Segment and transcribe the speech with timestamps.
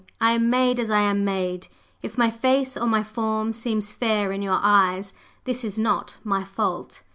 [0.19, 1.67] I am made as I am made;
[2.01, 6.43] if my face or my form seems fair in your eyes, this is not my
[6.43, 7.03] fault.